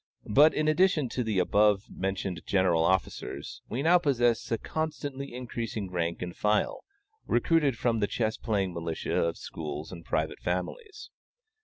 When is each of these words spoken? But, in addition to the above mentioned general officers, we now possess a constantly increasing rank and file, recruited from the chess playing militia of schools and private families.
But, 0.33 0.55
in 0.55 0.67
addition 0.67 1.09
to 1.09 1.23
the 1.23 1.37
above 1.37 1.83
mentioned 1.87 2.41
general 2.47 2.83
officers, 2.83 3.61
we 3.69 3.83
now 3.83 3.99
possess 3.99 4.51
a 4.51 4.57
constantly 4.57 5.31
increasing 5.31 5.91
rank 5.91 6.23
and 6.23 6.35
file, 6.35 6.83
recruited 7.27 7.77
from 7.77 7.99
the 7.99 8.07
chess 8.07 8.35
playing 8.35 8.73
militia 8.73 9.13
of 9.15 9.37
schools 9.37 9.91
and 9.91 10.03
private 10.03 10.39
families. 10.39 11.11